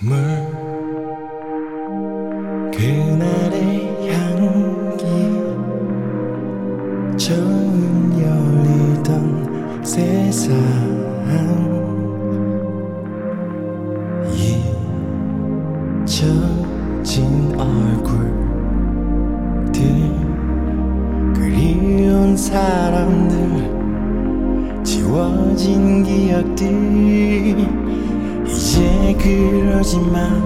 선물. 0.00 0.16
그날의 2.72 4.10
향기. 4.10 5.04
처음 7.16 8.12
열리던 8.20 9.84
세상 9.84 11.73
그러지만 29.24 30.42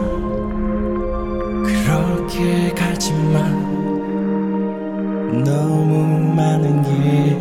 그렇게 1.65 2.71
가지만 2.71 3.67
너무 5.43 6.33
많은 6.37 6.83
게 6.85 7.37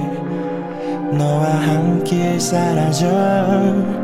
너와 1.15 1.45
함께 1.47 2.39
사라져. 2.39 3.96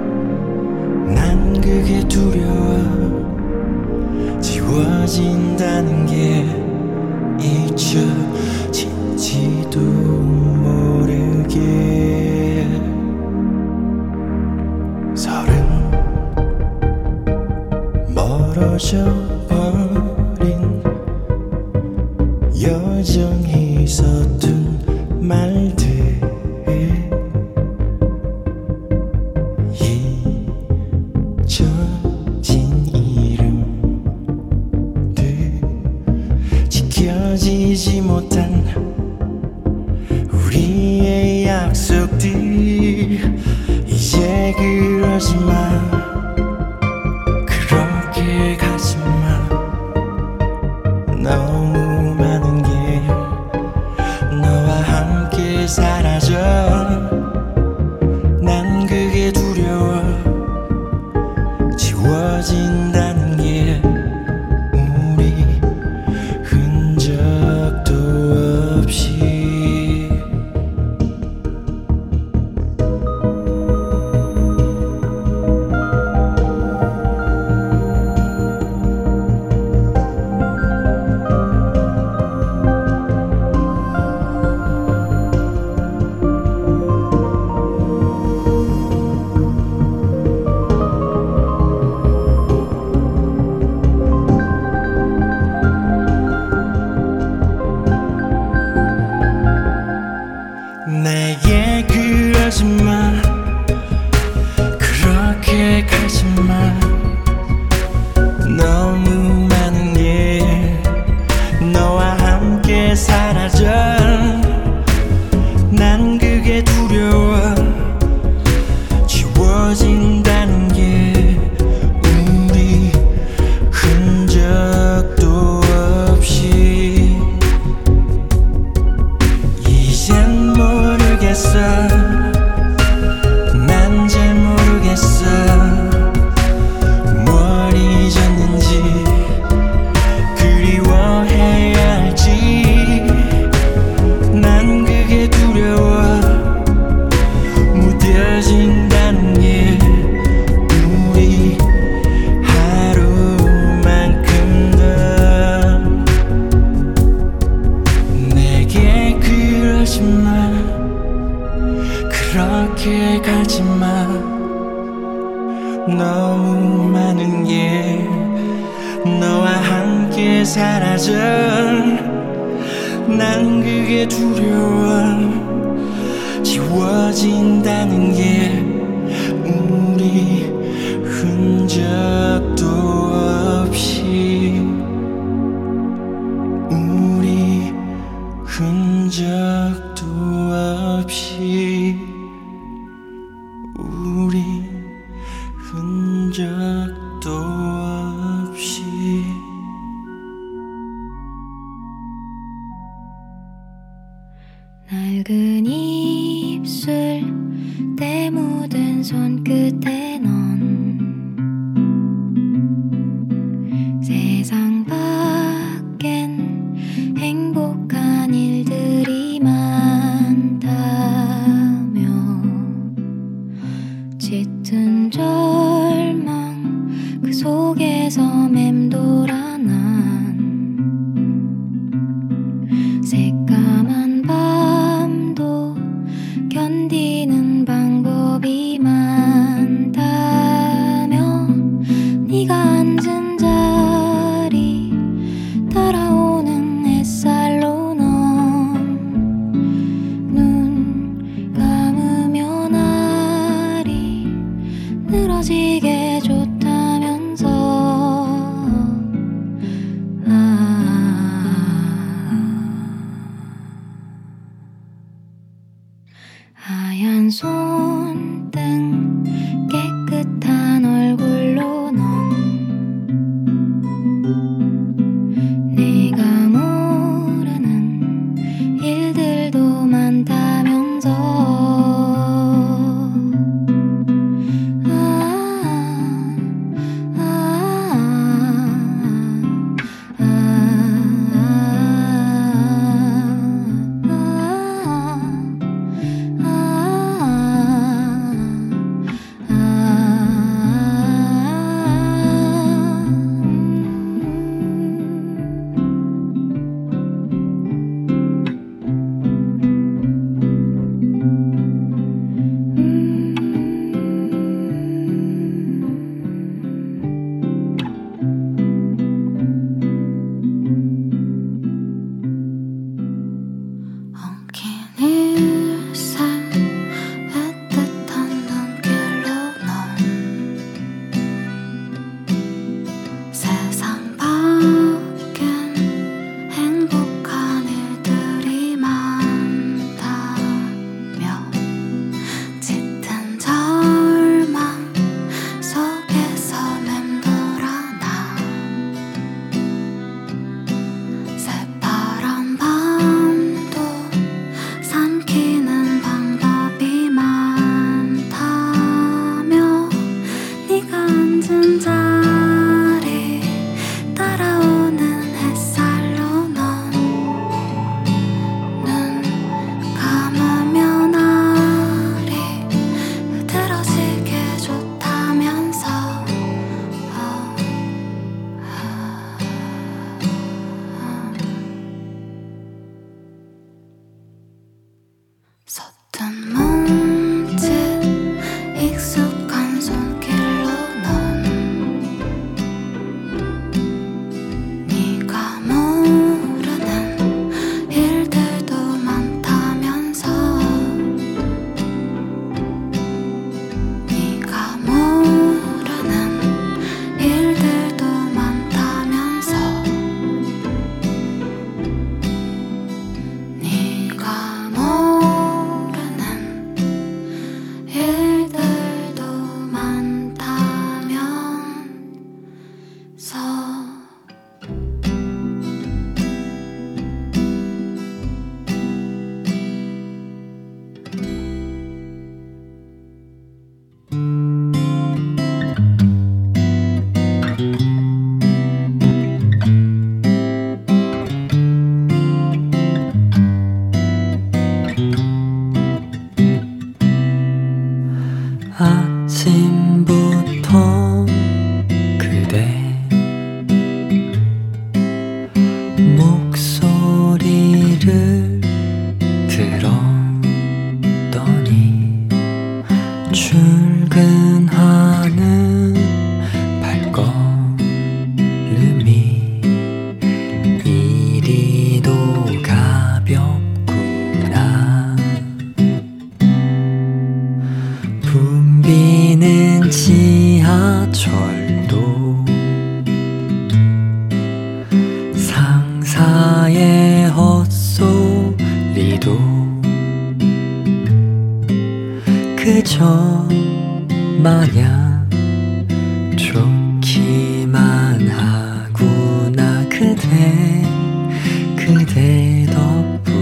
꿈이었을까 501.75 503.32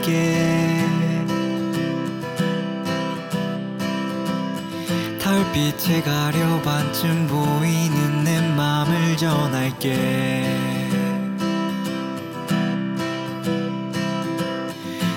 너에게 0.00 0.86
달빛에 5.20 6.02
가려 6.02 6.60
반쯤 6.62 7.26
보이는 7.26 8.24
내 8.24 8.40
맘을 8.54 9.16
전할게. 9.16 10.56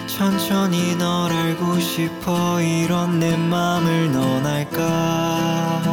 천천히 0.08 0.96
널 0.98 1.32
알고 1.32 1.80
싶어 1.80 2.62
이런 2.62 3.20
내 3.20 3.36
맘을 3.36 4.12
넌 4.12 4.46
알까? 4.46 5.84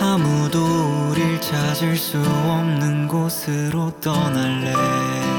아무도 0.00 0.97
찾을 1.48 1.96
수 1.96 2.18
없는 2.18 3.08
곳으로 3.08 3.90
떠날래 4.02 5.37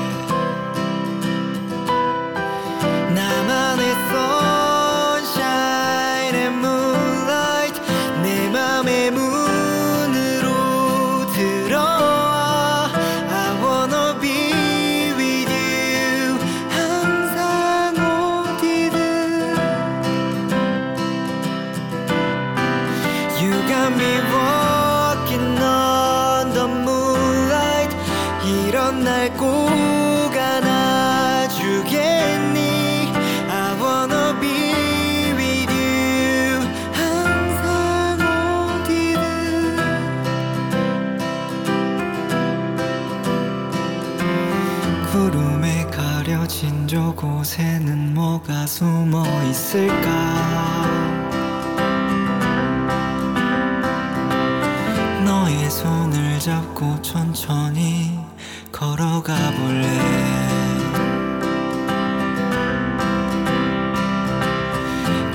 천천히 57.34 58.18
걸어가 58.72 59.36
볼래? 59.52 59.88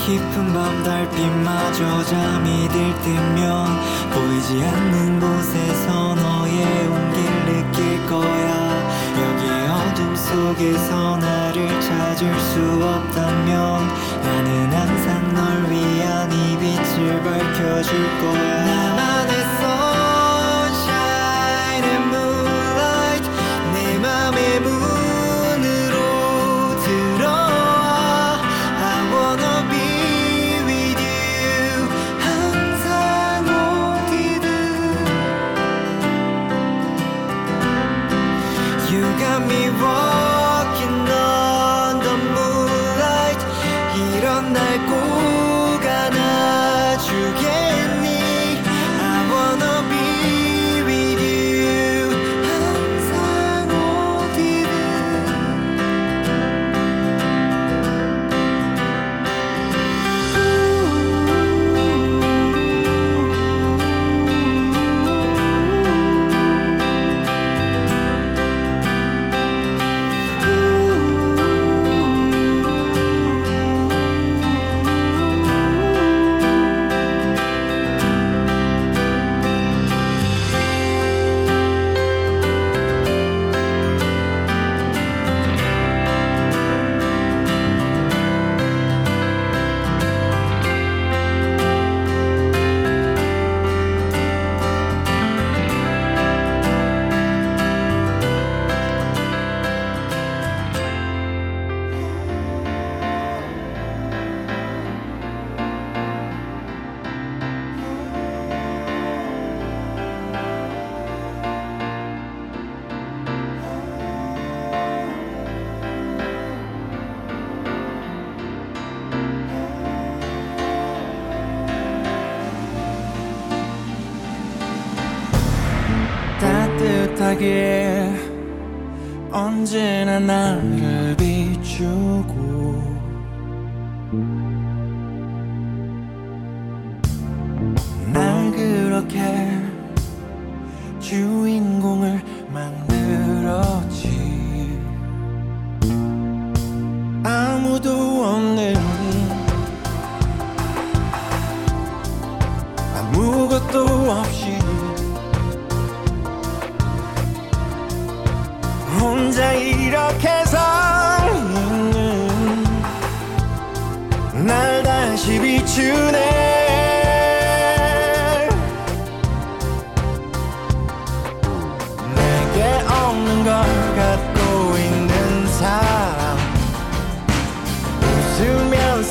깊은 0.00 0.52
밤 0.52 0.82
달빛마저 0.82 2.04
잠이 2.04 2.68
들 2.68 2.94
때면 3.02 3.66
보이지 4.10 4.64
않는 4.64 5.20
곳에서 5.20 6.14
너의 6.16 6.64
온길 6.88 7.24
느낄 7.46 8.06
거야. 8.06 8.54
여기 9.16 9.44
어둠 9.70 10.16
속에서 10.16 11.16
나를 11.16 11.80
찾을 11.80 12.40
수 12.40 12.60
없다면 12.60 13.88
나는 14.22 14.72
항상 14.72 15.34
널 15.34 15.70
위한 15.70 16.32
이 16.32 16.58
빛을 16.58 17.22
밝혀줄 17.22 18.18
거야. 18.20 18.64
나만의 18.64 19.44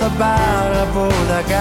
서 0.03 0.09
바라보다가 0.09 1.55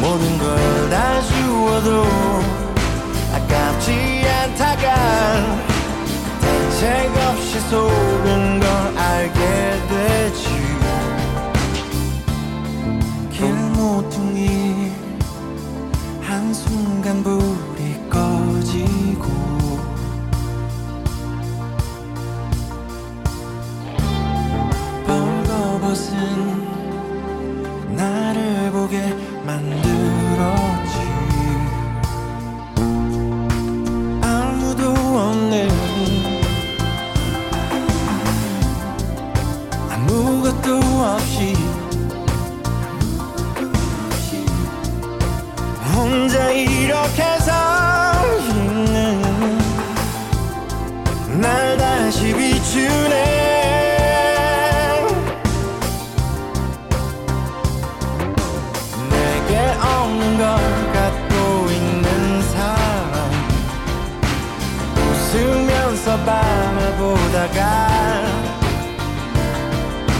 모든 0.00 0.38
걸 0.38 0.90
다 0.90 1.20
주워도 1.22 2.06
아깝지 3.34 4.24
않다가 4.26 4.94
대책 6.40 7.10
없이 7.28 7.60
속은 7.68 8.60
걸 8.60 8.68
알게 8.96 9.40
되지. 9.90 10.48
길모퉁이 13.30 14.90
한순간 16.22 17.22
불이 17.22 18.08
꺼지고 18.08 19.53
벌거벗은 25.94 26.16
나를 27.94 28.72
보게 28.72 28.98
만들었지. 29.46 30.98
아무도 34.20 34.90
없는 34.90 35.68
아무것도 39.90 40.76
없이 40.76 41.54
혼자 45.94 46.50
이렇게 46.50 47.22
서 47.38 47.52
있는 48.50 49.22
날 51.40 51.76
다시 51.76 52.34
비추네 52.34 53.33
웃으면서 66.24 66.30
바라보다가 67.44 67.60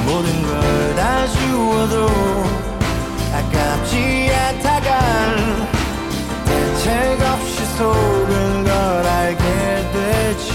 모든 0.06 0.42
걸 0.42 0.94
다 0.94 1.26
주워도 1.26 2.06
아깝지 3.34 4.30
않다가 4.32 5.00
대책 6.44 7.20
없이 7.20 7.64
속은 7.76 8.64
걸 8.64 8.70
알게 9.06 9.44
되지. 9.92 10.52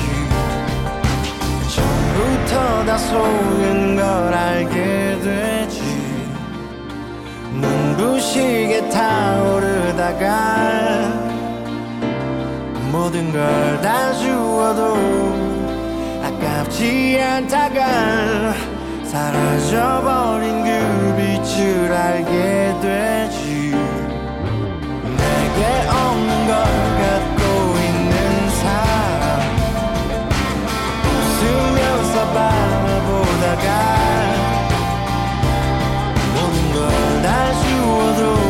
처음부터 1.75 2.85
다 2.85 2.97
속은 2.97 3.95
걸 3.97 4.03
알게 4.33 5.19
되지. 5.21 5.81
눈부시게 7.51 8.87
타오르다가 8.89 10.25
모든 13.09 13.31
걸 13.31 13.81
다 13.81 14.13
주워도 14.13 14.95
아깝지 16.23 17.19
않다가 17.19 18.53
사라져버린 19.03 20.63
그 20.63 21.15
빛을 21.17 21.91
알게 21.91 22.75
되지. 22.79 23.71
내게 25.17 25.87
없는 25.89 26.47
걸 26.47 26.53
갖고 27.01 27.41
있는 27.79 28.49
사람. 28.61 29.41
웃으면서 31.03 32.15
바라보다가 32.31 33.67
모든 36.35 36.73
걸 36.73 36.77
다 37.23 37.53
주워도 37.53 38.48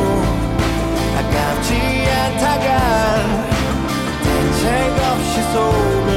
없 5.56 6.09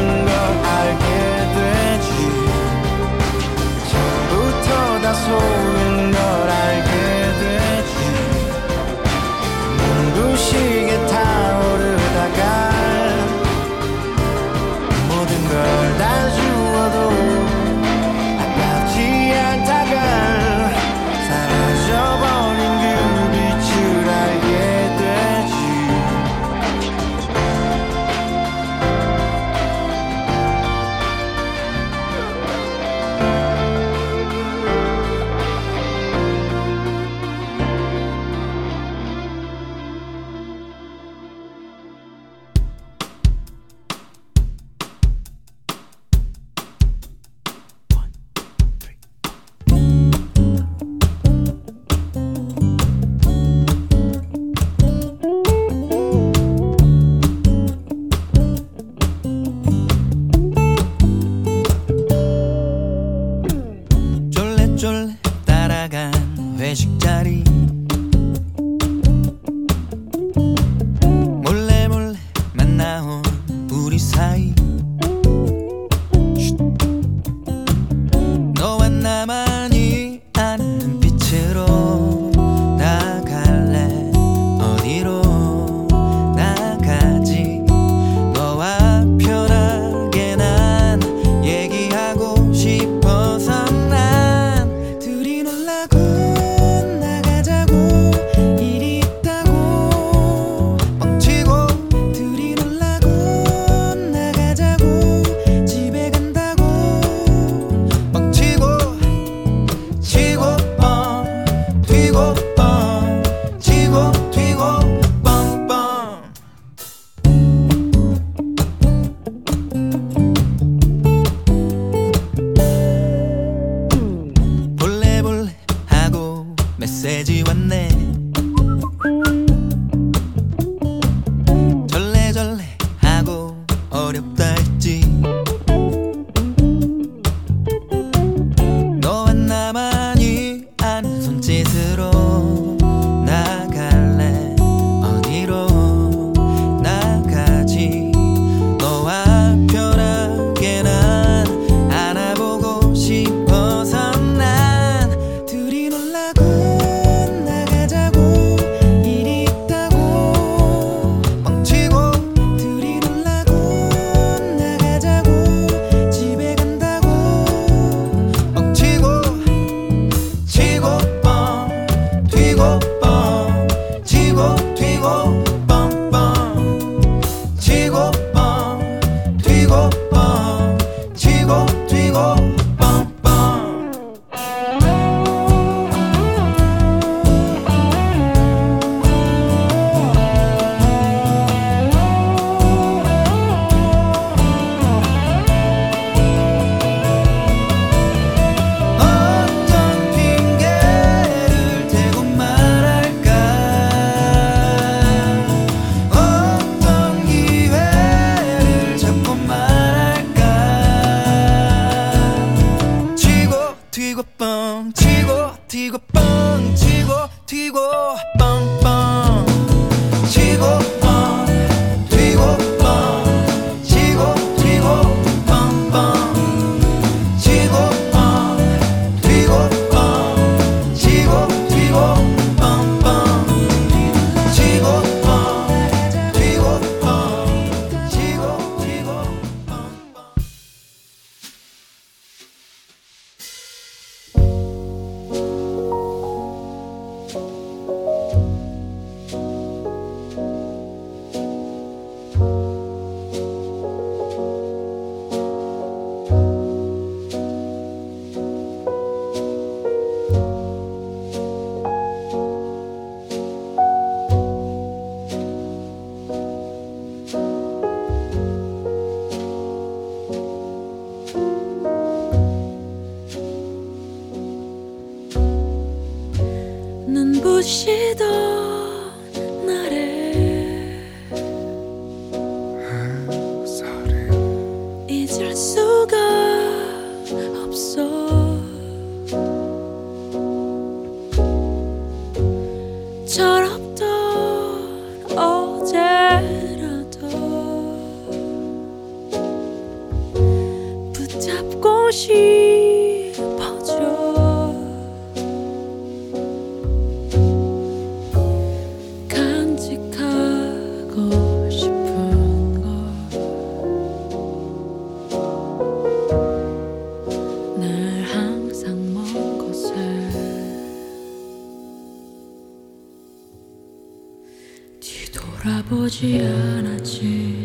뒤돌아보지 326.12 326.38
않았지 326.40 327.61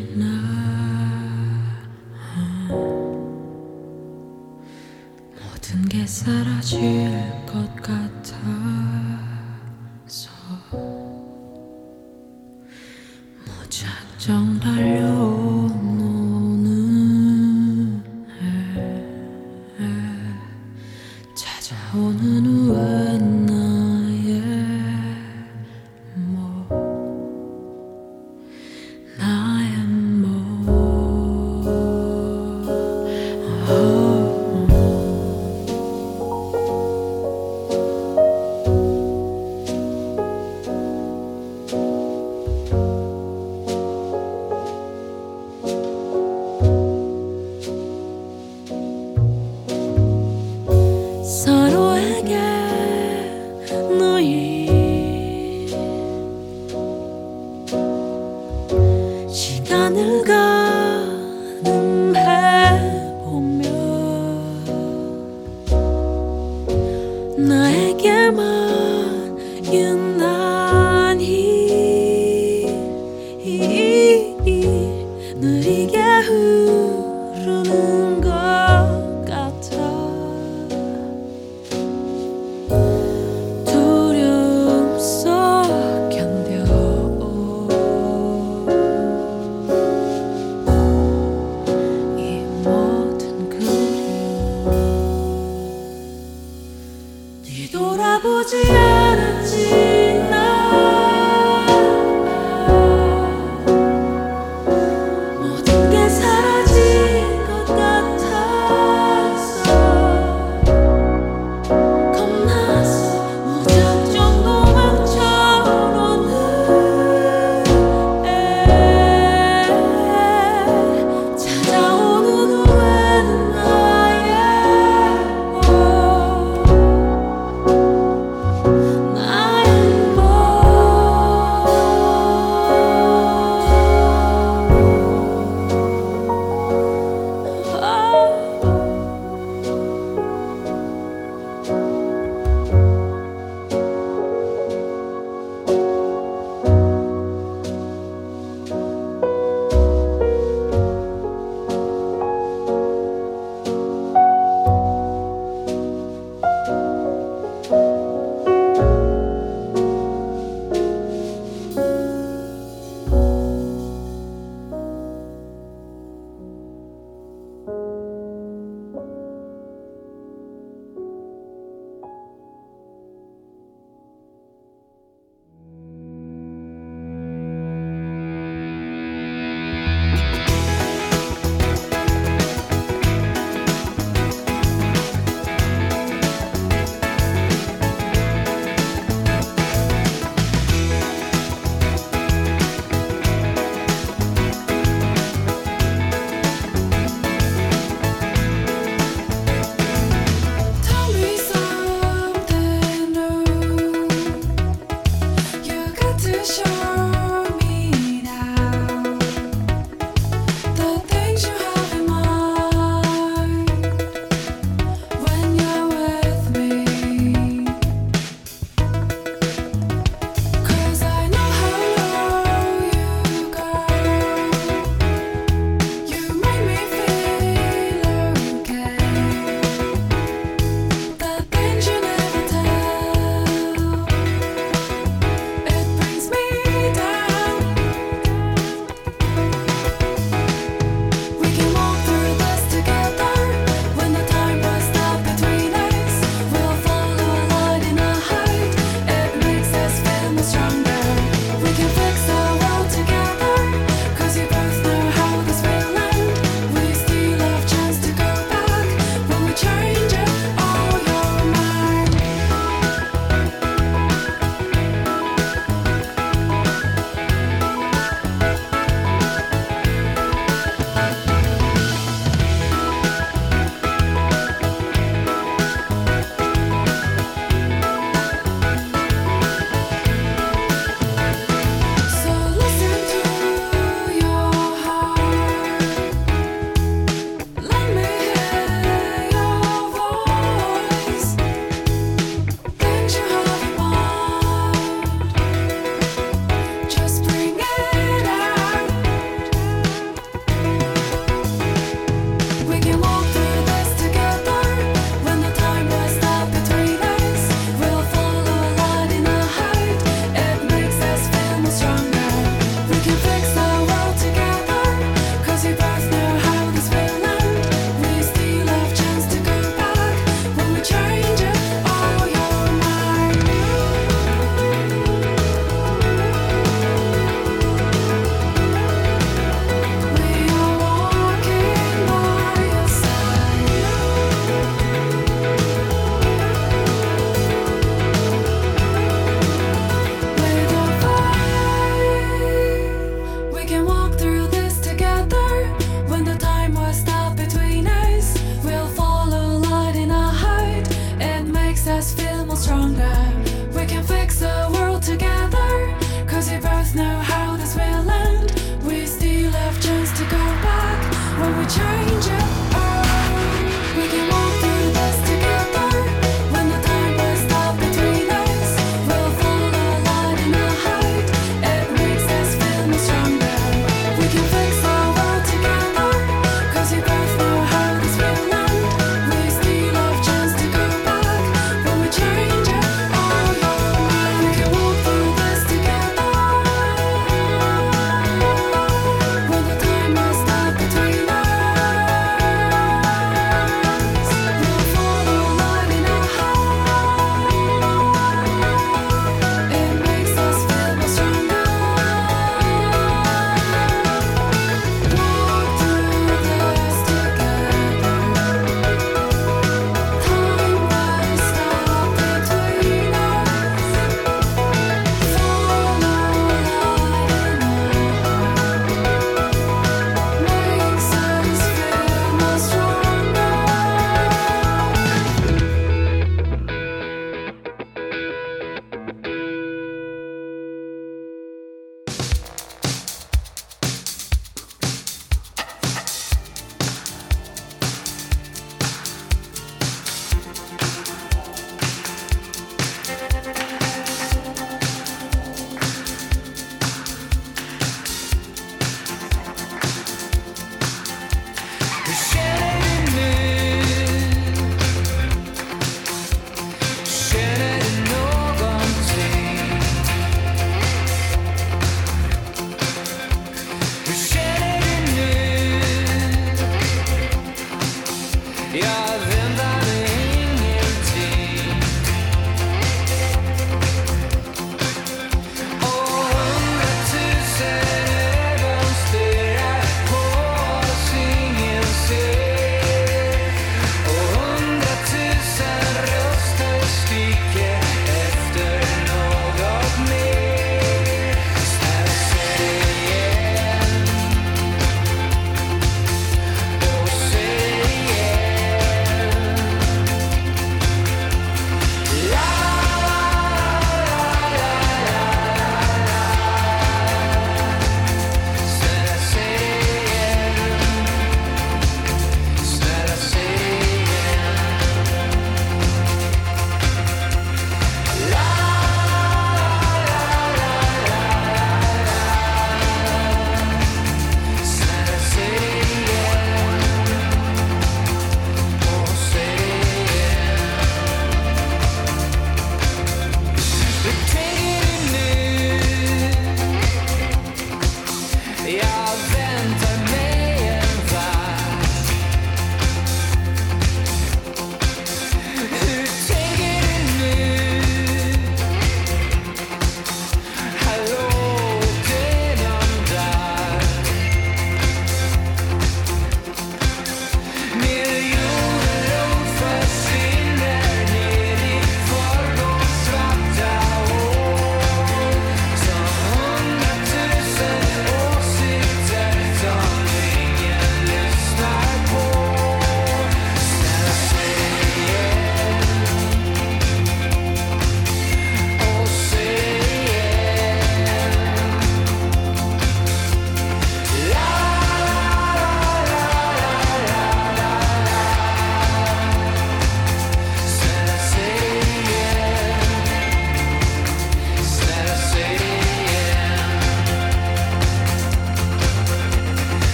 always 352.08 352.14
feel 352.14 352.46
more 352.46 352.56
stronger. 352.56 353.47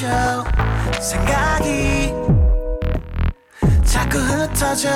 거죠 0.00 0.44
생각이 0.98 2.14
자꾸 3.84 4.18
흩어져. 4.18 4.88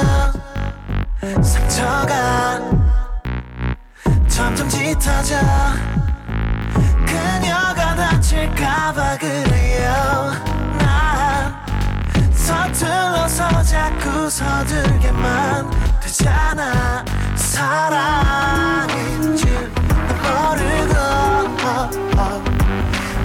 상처가 1.42 2.58
점점 4.28 4.68
짙어져. 4.68 5.36
그녀가 7.04 7.94
다칠까봐 7.94 9.18
그래요. 9.18 10.32
난 10.78 11.54
서툴러서 12.32 13.62
자꾸 13.62 14.30
서툴게만 14.30 15.70
되잖아. 16.00 17.04
사랑인 17.34 19.36
줄 19.36 19.70
모르고 20.22 20.94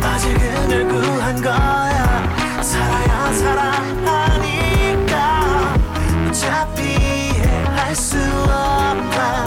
그늘 0.01 0.87
구한 0.87 1.41
거야. 1.41 2.61
살아야 2.61 3.33
사랑하니까 3.33 5.13
어차피 6.29 6.83
이해할 6.83 7.95
수 7.95 8.17
없다. 8.17 9.45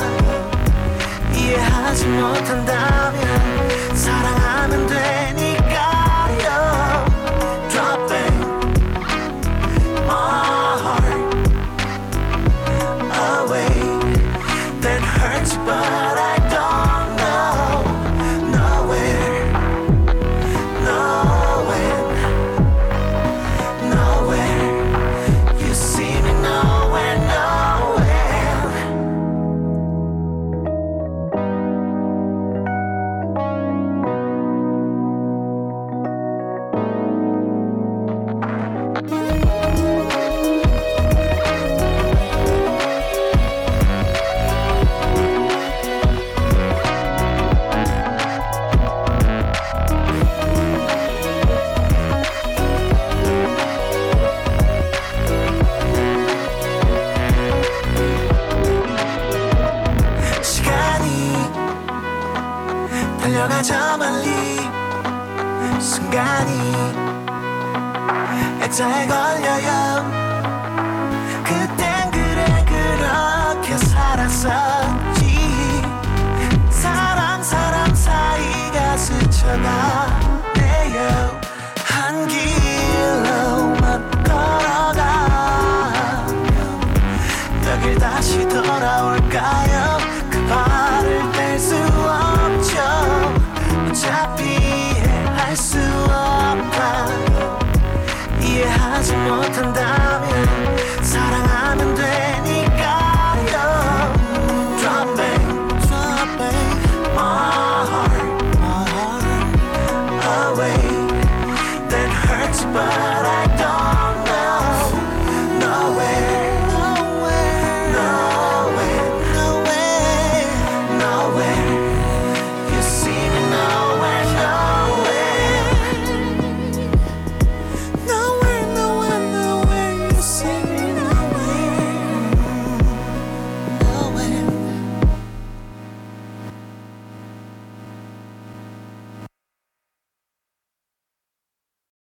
이해하지 1.35 2.07
못한다면 2.07 3.32